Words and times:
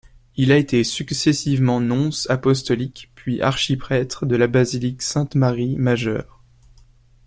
Il 0.35 0.51
a 0.51 0.57
été 0.57 0.83
successivement 0.83 1.79
nonce 1.79 2.27
apostolique 2.31 3.11
puis 3.13 3.39
archiprêtre 3.39 4.25
de 4.25 4.35
la 4.35 4.47
basilique 4.47 5.03
Sainte-Marie 5.03 5.75
Majeure. 5.75 6.41